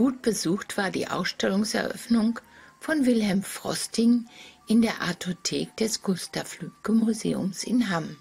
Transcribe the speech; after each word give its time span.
Gut 0.00 0.22
besucht 0.22 0.78
war 0.78 0.90
die 0.90 1.08
Ausstellungseröffnung 1.08 2.40
von 2.78 3.04
Wilhelm 3.04 3.42
Frosting 3.42 4.24
in 4.66 4.80
der 4.80 5.02
Artothek 5.02 5.76
des 5.76 6.00
Gustav 6.00 6.58
Lübcke 6.58 6.92
Museums 6.92 7.64
in 7.64 7.90
Hamm. 7.90 8.16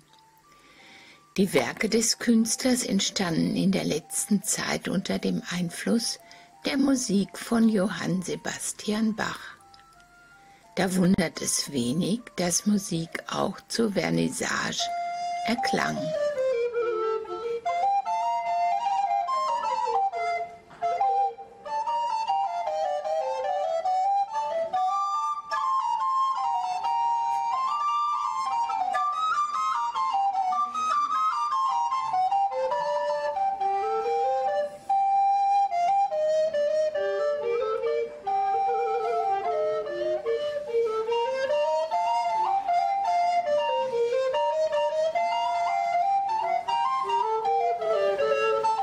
Die 1.38 1.54
Werke 1.54 1.88
des 1.88 2.20
Künstlers 2.20 2.84
entstanden 2.84 3.56
in 3.56 3.72
der 3.72 3.86
letzten 3.86 4.44
Zeit 4.44 4.90
unter 4.90 5.20
dem 5.20 5.42
Einfluss 5.52 6.20
der 6.66 6.76
Musik 6.76 7.38
von 7.38 7.70
Johann 7.70 8.24
Sebastian 8.24 9.16
Bach. 9.16 9.40
Da 10.76 10.94
wundert 10.98 11.42
es 11.42 11.72
wenig, 11.72 12.20
dass 12.36 12.66
Musik 12.66 13.24
auch 13.32 13.58
zur 13.70 13.94
Vernissage 13.94 14.82
erklang. 15.46 15.98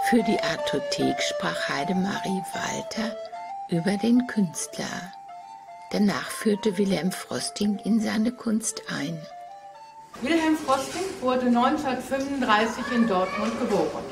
Für 0.09 0.23
die 0.23 0.39
Artothek 0.41 1.21
sprach 1.21 1.69
Heidemarie 1.69 2.41
Walter 2.55 3.17
über 3.69 3.97
den 3.97 4.25
Künstler. 4.29 5.13
Danach 5.91 6.31
führte 6.31 6.79
Wilhelm 6.79 7.11
Frosting 7.11 7.81
in 7.83 7.99
seine 7.99 8.31
Kunst 8.31 8.83
ein. 8.89 9.21
Wilhelm 10.23 10.57
Frosting 10.59 11.03
wurde 11.21 11.47
1935 11.47 12.85
in 12.95 13.09
Dortmund 13.09 13.59
geboren. 13.59 14.05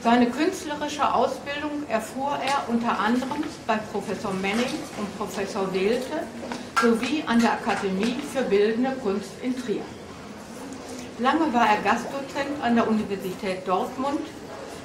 Seine 0.00 0.30
künstlerische 0.30 1.12
Ausbildung 1.12 1.82
erfuhr 1.88 2.38
er 2.46 2.68
unter 2.68 2.96
anderem 3.00 3.42
bei 3.66 3.78
Professor 3.90 4.32
Menning 4.32 4.78
und 4.96 5.18
Professor 5.18 5.74
Wehlte 5.74 6.22
sowie 6.80 7.24
an 7.26 7.40
der 7.40 7.54
Akademie 7.54 8.20
für 8.32 8.42
Bildende 8.42 8.92
Kunst 9.02 9.32
in 9.42 9.60
Trier. 9.60 9.82
Lange 11.18 11.52
war 11.52 11.68
er 11.68 11.82
Gastdozent 11.82 12.62
an 12.62 12.76
der 12.76 12.86
Universität 12.86 13.66
Dortmund 13.66 14.20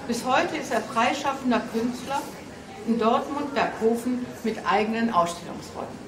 bis 0.08 0.24
heute 0.26 0.56
ist 0.56 0.72
er 0.72 0.82
freischaffender 0.82 1.62
Künstler 1.74 2.22
in 2.88 2.98
Dortmund-Berghofen 2.98 4.26
mit 4.44 4.58
eigenen 4.66 5.14
Ausstellungsräumen. 5.14 6.08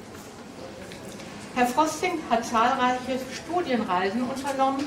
Herr 1.56 1.68
Frosting 1.68 2.20
hat 2.30 2.46
zahlreiche 2.46 3.20
Studienreisen 3.34 4.24
unternommen, 4.24 4.86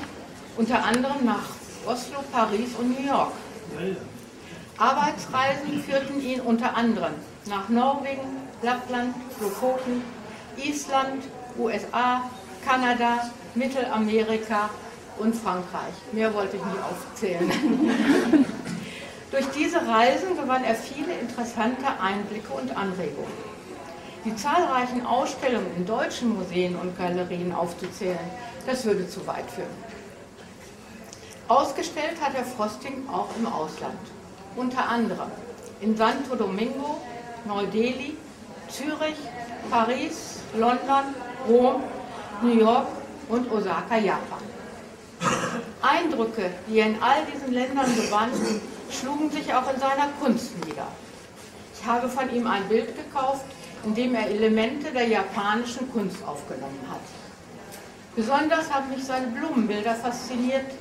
unter 0.57 0.83
anderem 0.83 1.23
nach 1.23 1.49
Oslo, 1.85 2.19
Paris 2.31 2.69
und 2.79 2.99
New 2.99 3.05
York. 3.05 3.31
Arbeitsreisen 4.77 5.83
führten 5.83 6.19
ihn 6.21 6.41
unter 6.41 6.75
anderem 6.75 7.13
nach 7.45 7.69
Norwegen, 7.69 8.37
Lappland, 8.63 9.13
Lofoten, 9.39 10.01
Island, 10.57 11.23
USA, 11.59 12.23
Kanada, 12.65 13.29
Mittelamerika 13.53 14.69
und 15.19 15.35
Frankreich. 15.35 15.93
Mehr 16.11 16.33
wollte 16.33 16.57
ich 16.57 16.65
nicht 16.65 16.77
aufzählen. 16.81 18.45
Durch 19.33 19.49
diese 19.49 19.77
Reisen 19.77 20.37
gewann 20.37 20.63
er 20.63 20.75
viele 20.75 21.11
interessante 21.11 21.87
Einblicke 21.99 22.53
und 22.53 22.77
Anregungen. 22.77 23.33
Die 24.25 24.35
zahlreichen 24.35 25.03
Ausstellungen 25.07 25.75
in 25.75 25.87
deutschen 25.87 26.37
Museen 26.37 26.75
und 26.75 26.95
Galerien 26.95 27.51
aufzuzählen, 27.51 28.29
das 28.67 28.85
würde 28.85 29.09
zu 29.09 29.25
weit 29.25 29.49
führen. 29.49 29.73
Ausgestellt 31.47 32.21
hat 32.21 32.35
er 32.35 32.45
Frosting 32.45 33.09
auch 33.11 33.27
im 33.35 33.47
Ausland, 33.47 33.97
unter 34.55 34.87
anderem 34.87 35.31
in 35.81 35.97
Santo 35.97 36.35
Domingo, 36.35 37.01
Neu-Delhi, 37.45 38.15
Zürich, 38.69 39.17
Paris, 39.71 40.41
London, 40.55 41.15
Rom, 41.49 41.81
New 42.43 42.59
York 42.59 42.85
und 43.29 43.51
Osaka, 43.51 43.97
Japan. 43.97 44.43
Eindrücke, 45.81 46.51
die 46.69 46.77
er 46.77 46.85
in 46.85 47.01
all 47.01 47.25
diesen 47.25 47.51
Ländern 47.51 47.95
gewann, 47.95 48.29
schlugen 48.93 49.29
sich 49.31 49.53
auch 49.53 49.71
in 49.73 49.79
seiner 49.79 50.07
Kunst 50.21 50.51
nieder. 50.65 50.87
Ich 51.75 51.85
habe 51.85 52.07
von 52.07 52.33
ihm 52.33 52.47
ein 52.47 52.67
Bild 52.69 52.95
gekauft, 52.95 53.45
in 53.83 53.93
dem 53.93 54.15
er 54.15 54.27
Elemente 54.27 54.91
der 54.91 55.07
japanischen 55.07 55.91
Kunst 55.91 56.23
aufgenommen 56.25 56.79
hat. 56.89 57.01
Besonders 58.15 58.71
haben 58.71 58.89
mich 58.89 59.03
seine 59.03 59.27
Blumenbilder 59.27 59.95
fasziniert, 59.95 60.71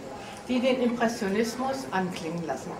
die 0.49 0.61
den 0.61 0.83
Impressionismus 0.83 1.87
anklingen 1.91 2.47
lassen. 2.47 2.73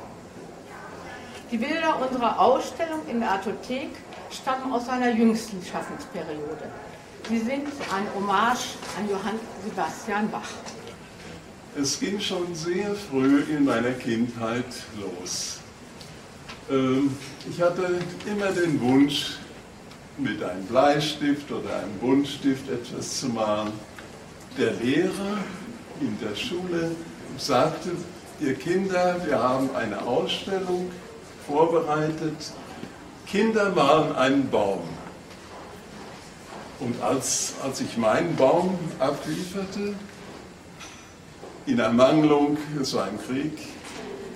Die 1.51 1.57
Bilder 1.57 2.01
unserer 2.01 2.39
Ausstellung 2.39 3.01
in 3.09 3.21
der 3.21 3.31
Artothek 3.31 3.91
stammen 4.31 4.73
aus 4.73 4.87
seiner 4.87 5.11
jüngsten 5.11 5.63
Schaffensperiode. 5.65 6.71
Sie 7.29 7.39
sind 7.39 7.69
ein 7.95 8.07
Hommage 8.15 8.77
an 8.99 9.09
Johann 9.09 9.39
Sebastian 9.65 10.31
Bach. 10.31 10.49
Es 11.75 11.99
ging 11.99 12.21
schon 12.21 12.55
sehr 12.55 12.95
früh 12.95 13.45
in 13.45 13.65
meiner 13.65 13.93
Kindheit 13.93 14.67
los. 15.01 15.59
Ähm, 16.71 17.17
ich 17.51 17.63
hatte 17.63 17.99
immer 18.27 18.53
den 18.53 18.79
Wunsch, 18.81 19.39
mit 20.19 20.43
einem 20.43 20.65
Bleistift 20.67 21.51
oder 21.51 21.77
einem 21.77 21.99
Buntstift 21.99 22.69
etwas 22.69 23.21
zu 23.21 23.29
malen. 23.29 23.73
Der 24.59 24.73
Lehrer 24.73 25.39
in 26.01 26.19
der 26.21 26.37
Schule 26.37 26.91
sagte, 27.39 27.93
ihr 28.41 28.55
Kinder, 28.55 29.17
wir 29.25 29.39
haben 29.39 29.75
eine 29.75 30.03
Ausstellung 30.03 30.91
vorbereitet. 31.47 32.37
Kinder 33.27 33.71
malen 33.71 34.15
einen 34.15 34.51
Baum. 34.51 34.83
Und 36.81 37.01
als, 37.03 37.55
als 37.63 37.81
ich 37.81 37.97
meinen 37.97 38.37
Baum 38.37 38.79
ablieferte, 38.99 39.95
in 41.67 41.79
Ermangelung, 41.79 42.57
es 42.81 42.95
war 42.95 43.05
ein 43.05 43.19
Krieg, 43.19 43.53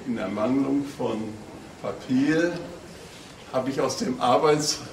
in 0.07 0.19
Ermangelung 0.19 0.85
von 0.97 1.19
Papier 1.83 2.53
habe 3.53 3.71
ich 3.71 3.81
aus 3.81 3.97
dem 3.97 4.21
Arbeitsheft 4.21 4.87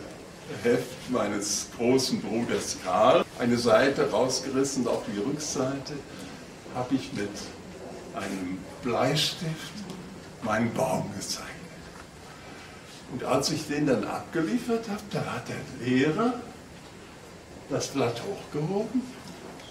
meines 1.09 1.67
großen 1.77 2.21
Bruders 2.21 2.77
Karl 2.83 3.23
eine 3.39 3.57
Seite 3.57 4.09
rausgerissen 4.09 4.83
und 4.83 4.91
auf 4.91 5.03
die 5.05 5.19
Rückseite 5.19 5.93
habe 6.73 6.95
ich 6.95 7.13
mit 7.13 7.29
einem 8.15 8.57
Bleistift 8.83 9.73
meinen 10.41 10.73
Baum 10.73 11.11
gezeichnet. 11.15 11.49
Und 13.11 13.23
als 13.23 13.51
ich 13.51 13.67
den 13.67 13.85
dann 13.85 14.03
abgeliefert 14.05 14.89
habe, 14.89 15.01
da 15.11 15.19
hat 15.19 15.43
der 15.49 15.87
Lehrer 15.87 16.33
das 17.69 17.87
Blatt 17.89 18.21
hochgehoben 18.21 19.03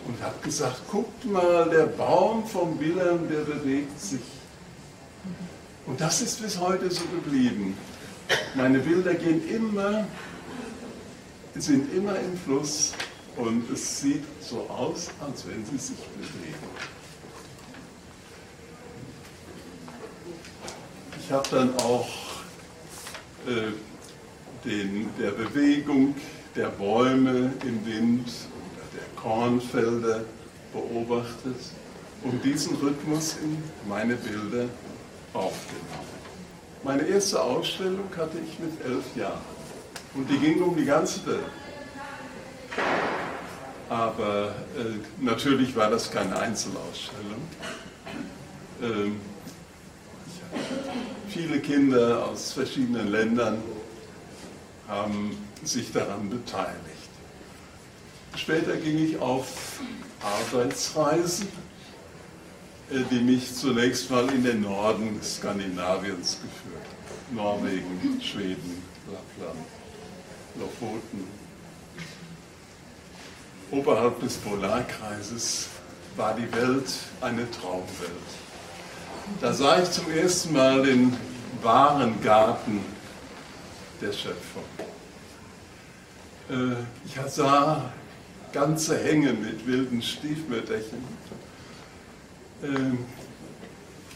und 0.07 0.21
habe 0.23 0.35
gesagt, 0.43 0.83
guckt 0.91 1.25
mal, 1.25 1.69
der 1.71 1.87
Baum 1.87 2.47
vom 2.47 2.79
Wilhelm, 2.81 3.29
der 3.29 3.41
bewegt 3.41 4.01
sich. 4.01 4.21
Und 5.87 6.01
das 6.01 6.23
ist 6.23 6.41
bis 6.43 6.59
heute 6.59 6.91
so 6.91 7.05
geblieben. 7.07 7.77
Meine 8.55 8.79
Bilder 8.79 9.15
gehen 9.15 9.49
immer, 9.49 10.07
sind 11.55 11.93
immer 11.95 12.19
im 12.19 12.37
Fluss 12.39 12.93
und 13.37 13.71
es 13.71 14.01
sieht 14.01 14.25
so 14.41 14.67
aus, 14.69 15.11
als 15.21 15.47
wenn 15.47 15.65
sie 15.65 15.79
sich 15.79 15.99
bewegen. 15.99 16.55
Ich 21.21 21.31
habe 21.31 21.49
dann 21.51 21.75
auch 21.79 22.09
äh, 23.47 23.73
den, 24.65 25.09
der 25.19 25.31
Bewegung 25.31 26.15
der 26.55 26.69
Bäume 26.69 27.53
im 27.65 27.87
Wind 27.87 28.29
Kornfelder 29.23 30.25
beobachtet 30.73 31.57
und 32.25 32.45
diesen 32.45 32.77
Rhythmus 32.77 33.37
in 33.43 33.63
meine 33.89 34.17
Bilder 34.17 34.67
aufgenommen. 35.33 36.13
Meine 36.83 37.03
erste 37.03 37.41
Ausstellung 37.41 38.09
hatte 38.17 38.39
ich 38.39 38.59
mit 38.59 38.85
elf 38.85 39.05
Jahren 39.17 39.41
und 40.15 40.29
die 40.29 40.39
ging 40.39 40.61
um 40.63 40.77
die 40.77 40.85
ganze 40.85 41.25
Welt. 41.27 41.39
Aber 43.89 44.55
äh, 44.77 45.23
natürlich 45.23 45.77
war 45.77 45.91
das 45.91 46.11
keine 46.11 46.37
Einzelausstellung. 46.37 47.43
Ähm, 48.83 49.21
viele 51.29 51.61
Kinder 51.61 52.27
aus 52.27 52.53
verschiedenen 52.53 53.09
Ländern 53.09 53.63
haben 54.89 55.37
sich 55.63 55.93
daran 55.93 56.29
beteiligt. 56.29 57.02
Später 58.37 58.77
ging 58.77 58.99
ich 58.99 59.19
auf 59.19 59.81
Arbeitsreisen, 60.23 61.49
äh, 62.91 63.01
die 63.11 63.21
mich 63.21 63.55
zunächst 63.55 64.11
mal 64.11 64.29
in 64.33 64.45
den 64.45 64.63
Norden 64.63 65.21
Skandinaviens 65.23 66.39
geführt 66.41 66.87
haben. 66.87 67.37
Norwegen, 67.37 68.21
Schweden, 68.23 68.83
Lappland, 69.07 69.67
Lofoten. 70.59 71.27
Oberhalb 73.71 74.21
des 74.21 74.37
Polarkreises 74.37 75.69
war 76.17 76.35
die 76.35 76.51
Welt 76.53 76.93
eine 77.21 77.51
Traumwelt. 77.51 78.11
Da 79.41 79.53
sah 79.53 79.83
ich 79.83 79.91
zum 79.91 80.11
ersten 80.11 80.53
Mal 80.53 80.83
den 80.83 81.17
wahren 81.63 82.21
Garten 82.23 82.81
der 84.01 84.13
Schöpfung. 84.13 84.65
Äh, 86.51 86.83
ich 87.07 87.33
sah 87.33 87.93
ganze 88.53 88.99
Hänge 88.99 89.33
mit 89.33 89.67
wilden 89.67 90.03
Stiefmütterchen, 90.03 90.99
ähm, 92.63 92.99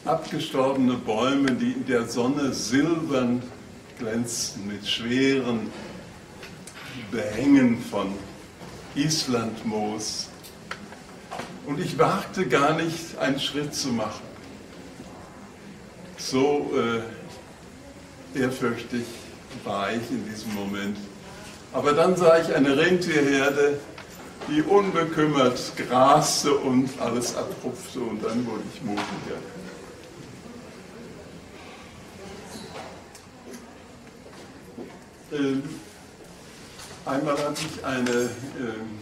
abgestorbene 0.04 0.94
Bäume, 0.94 1.52
die 1.52 1.72
in 1.72 1.86
der 1.86 2.06
Sonne 2.06 2.52
silbern 2.52 3.42
glänzten 3.98 4.66
mit 4.66 4.86
schweren 4.86 5.70
Behängen 7.10 7.82
von 7.82 8.14
Islandmoos. 8.94 10.28
Und 11.66 11.80
ich 11.80 11.98
wagte 11.98 12.46
gar 12.46 12.74
nicht, 12.74 13.18
einen 13.18 13.40
Schritt 13.40 13.74
zu 13.74 13.88
machen. 13.88 14.24
So 16.18 16.70
äh, 18.34 18.38
ehrfürchtig 18.38 19.04
war 19.64 19.90
ich 19.92 20.10
in 20.10 20.24
diesem 20.28 20.54
Moment. 20.54 20.96
Aber 21.72 21.92
dann 21.92 22.16
sah 22.16 22.38
ich 22.38 22.54
eine 22.54 22.76
Rentierherde, 22.76 23.78
die 24.48 24.62
unbekümmert 24.62 25.72
graste 25.76 26.52
und 26.52 26.88
alles 27.00 27.34
abrupfte 27.36 28.00
und 28.00 28.22
dann 28.24 28.46
wurde 28.46 28.62
ich 28.72 28.82
mutiger. 28.82 29.40
Ähm, 35.32 35.62
einmal 37.04 37.36
hatte 37.38 37.60
ich 37.60 37.84
eine, 37.84 38.10
ähm, 38.10 38.98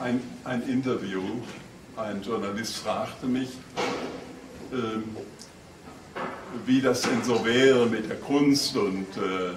ein, 0.00 0.22
ein 0.44 0.68
Interview, 0.68 1.22
ein 1.96 2.22
Journalist 2.22 2.78
fragte 2.78 3.26
mich, 3.26 3.50
ähm, 4.72 5.04
wie 6.66 6.80
das 6.80 7.02
denn 7.02 7.22
so 7.22 7.44
wäre 7.44 7.86
mit 7.86 8.08
der 8.10 8.16
Kunst 8.16 8.76
und 8.76 9.06
äh, 9.16 9.54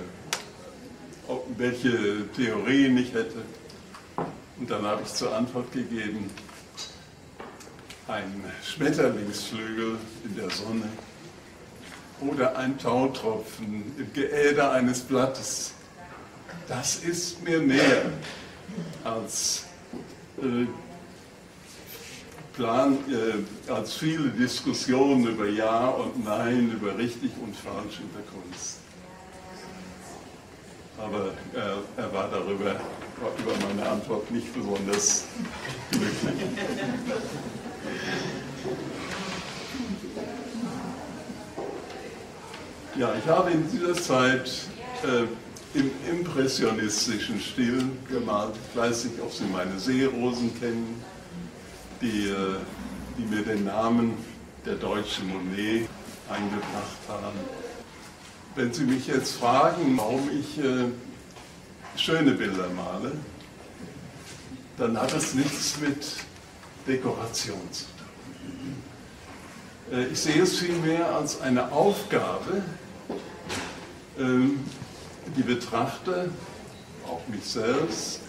welche 1.58 2.28
Theorien 2.36 2.98
ich 2.98 3.14
hätte. 3.14 3.42
Und 4.58 4.70
dann 4.70 4.84
habe 4.84 5.02
ich 5.04 5.14
zur 5.14 5.36
Antwort 5.36 5.72
gegeben, 5.72 6.30
ein 8.08 8.44
Schmetterlingsflügel 8.64 9.98
in 10.24 10.36
der 10.36 10.50
Sonne 10.50 10.88
oder 12.22 12.56
ein 12.58 12.78
Tautropfen 12.78 13.94
im 13.98 14.14
Geäder 14.14 14.72
eines 14.72 15.02
Blattes. 15.02 15.74
Das 16.68 16.98
ist 16.98 17.44
mir 17.44 17.60
mehr 17.60 18.06
als, 19.04 19.66
äh, 20.42 20.66
Plan, 22.56 22.98
äh, 23.10 23.72
als 23.72 23.96
viele 23.96 24.30
Diskussionen 24.30 25.28
über 25.28 25.48
Ja 25.48 25.90
und 25.90 26.24
Nein, 26.24 26.72
über 26.72 26.98
richtig 26.98 27.32
und 27.44 27.54
falsch 27.56 28.00
in 28.00 28.10
der 28.14 28.24
Kunst 28.32 28.80
aber 30.98 31.34
er, 31.54 31.78
er 31.98 32.14
war 32.14 32.30
darüber, 32.30 32.72
über 32.72 33.68
meine 33.68 33.90
Antwort 33.90 34.30
nicht 34.32 34.54
besonders 34.54 35.26
glücklich. 35.92 36.34
Ja, 42.98 43.14
ich 43.14 43.28
habe 43.28 43.52
in 43.52 43.70
dieser 43.70 43.94
Zeit 43.94 44.50
äh, 45.04 45.78
im 45.78 45.92
impressionistischen 46.10 47.42
Stil 47.42 47.84
gemalt. 48.10 48.54
Ich 48.72 48.80
weiß 48.80 49.06
nicht, 49.06 49.20
ob 49.22 49.34
Sie 49.34 49.44
meine 49.52 49.78
Seerosen 49.78 50.58
kennen, 50.58 51.04
die, 52.02 52.30
äh, 52.30 52.56
die 53.18 53.24
mir 53.24 53.44
den 53.44 53.66
Namen 53.66 54.14
der 54.66 54.76
deutschen 54.76 55.28
Monet 55.28 55.90
eingebracht 56.30 56.98
haben. 57.10 57.65
Wenn 58.56 58.72
Sie 58.72 58.86
mich 58.86 59.08
jetzt 59.08 59.36
fragen, 59.36 59.98
warum 59.98 60.30
ich 60.30 60.58
äh, 60.64 60.86
schöne 61.98 62.32
Bilder 62.32 62.70
male, 62.70 63.12
dann 64.78 64.98
hat 64.98 65.14
das 65.14 65.34
nichts 65.34 65.78
mit 65.82 66.08
Dekoration 66.88 67.60
zu 67.74 67.84
tun. 67.84 68.76
Äh, 69.92 70.06
ich 70.06 70.20
sehe 70.22 70.42
es 70.42 70.58
vielmehr 70.58 71.14
als 71.14 71.42
eine 71.42 71.70
Aufgabe, 71.70 72.64
äh, 74.18 74.24
die 75.36 75.44
Betrachter, 75.44 76.30
auch 77.08 77.28
mich 77.28 77.44
selbst, 77.44 78.22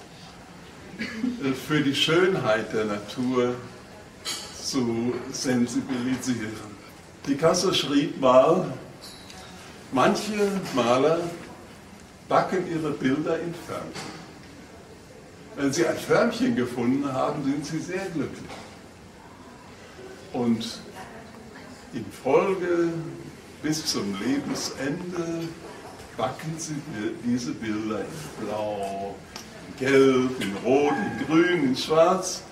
äh, 0.99 1.53
für 1.53 1.83
die 1.83 1.95
Schönheit 1.95 2.73
der 2.73 2.87
Natur 2.87 3.55
zu 4.61 5.15
sensibilisieren. 5.31 6.75
Picasso 7.23 7.73
schrieb 7.73 8.21
mal, 8.21 8.73
Manche 9.93 10.61
Maler 10.75 11.21
backen 12.29 12.69
ihre 12.69 12.91
Bilder 12.91 13.39
in 13.39 13.55
Förmchen. 13.55 14.17
Wenn 15.55 15.73
sie 15.73 15.87
ein 15.87 15.97
Förmchen 15.97 16.57
gefunden 16.57 17.11
haben, 17.13 17.45
sind 17.45 17.65
sie 17.65 17.79
sehr 17.79 18.05
glücklich. 18.07 18.51
Und 20.33 20.81
in 21.93 22.05
Folge 22.11 22.89
bis 23.63 23.87
zum 23.87 24.15
Lebensende 24.21 25.49
backen 26.17 26.55
sie 26.59 26.75
diese 27.25 27.53
Bilder 27.53 28.01
in 28.01 28.45
Blau, 28.45 29.15
in 29.69 29.87
Gelb, 29.87 30.41
in 30.41 30.57
Rot, 30.65 30.93
in 30.93 31.27
Grün, 31.27 31.65
in 31.65 31.77
Schwarz, 31.77 32.43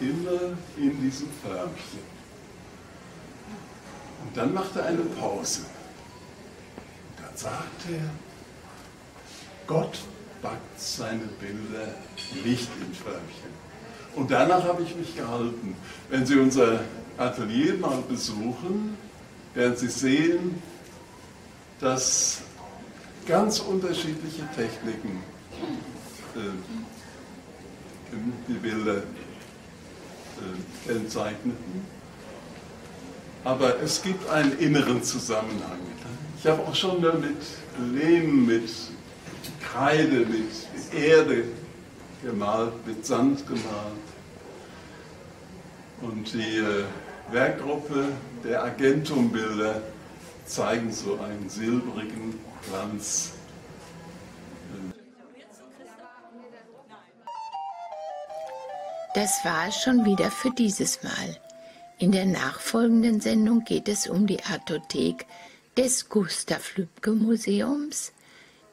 immer 0.00 0.56
in 0.78 1.00
diesem 1.02 1.28
Förmchen. 1.42 2.14
Und 4.24 4.36
dann 4.36 4.54
macht 4.54 4.74
er 4.76 4.86
eine 4.86 5.02
Pause 5.02 5.60
sagt 7.38 7.90
er, 7.90 8.10
Gott 9.66 9.98
backt 10.42 10.80
seine 10.80 11.24
Bilder 11.40 11.94
nicht 12.44 12.68
in 12.80 12.94
Förmchen. 12.94 13.54
Und 14.14 14.30
danach 14.30 14.62
habe 14.64 14.82
ich 14.82 14.94
mich 14.94 15.16
gehalten. 15.16 15.74
Wenn 16.10 16.24
Sie 16.26 16.38
unser 16.38 16.80
Atelier 17.16 17.74
mal 17.78 18.02
besuchen, 18.08 18.96
werden 19.54 19.76
Sie 19.76 19.88
sehen, 19.88 20.62
dass 21.80 22.42
ganz 23.26 23.58
unterschiedliche 23.60 24.46
Techniken 24.54 25.22
äh, 26.36 26.40
die 28.48 28.54
Bilder 28.54 28.98
äh, 28.98 29.02
kennzeichneten. 30.86 32.03
Aber 33.44 33.80
es 33.82 34.02
gibt 34.02 34.28
einen 34.30 34.58
inneren 34.58 35.02
Zusammenhang. 35.02 35.78
Ich 36.38 36.46
habe 36.46 36.62
auch 36.62 36.74
schon 36.74 37.00
mit 37.00 37.36
Lehm, 37.94 38.46
mit 38.46 38.70
Kreide, 39.62 40.26
mit 40.26 40.50
Erde 40.94 41.44
gemalt, 42.22 42.86
mit 42.86 43.04
Sand 43.04 43.46
gemalt. 43.46 43.64
Und 46.00 46.32
die 46.32 46.58
äh, 46.58 46.84
Werkgruppe 47.30 48.08
der 48.42 48.64
Agentumbilder 48.64 49.80
zeigen 50.46 50.92
so 50.92 51.18
einen 51.20 51.48
silbrigen 51.48 52.38
Glanz. 52.68 53.32
Das 59.14 59.44
war 59.44 59.68
es 59.68 59.76
schon 59.76 60.04
wieder 60.04 60.30
für 60.30 60.50
dieses 60.50 61.02
Mal. 61.02 61.43
In 61.98 62.10
der 62.10 62.26
nachfolgenden 62.26 63.20
Sendung 63.20 63.64
geht 63.64 63.88
es 63.88 64.08
um 64.08 64.26
die 64.26 64.42
Artothek 64.42 65.26
des 65.76 66.08
Gustav 66.08 66.76
Lübcke 66.76 67.12
Museums, 67.12 68.12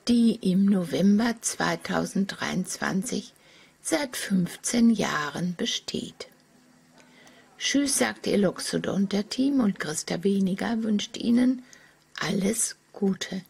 die 0.07 0.35
im 0.51 0.65
November 0.65 1.35
2023 1.39 3.33
seit 3.81 4.17
15 4.17 4.89
Jahren 4.89 5.55
besteht. 5.55 6.27
Tschüss 7.59 7.99
sagt 7.99 8.25
ihr 8.25 8.39
Loxodonter-Team 8.39 9.59
und 9.59 9.79
Christa 9.79 10.23
Weniger 10.23 10.81
wünscht 10.81 11.15
Ihnen 11.17 11.63
alles 12.19 12.75
Gute. 12.91 13.43